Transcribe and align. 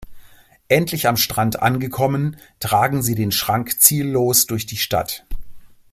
Endlich 0.67 1.05
am 1.07 1.15
Strand 1.15 1.61
angekommen, 1.61 2.37
tragen 2.59 3.03
sie 3.03 3.13
den 3.13 3.31
Schrank 3.31 3.79
ziellos 3.79 4.47
durch 4.47 4.65
die 4.65 4.77
Stadt. 4.77 5.27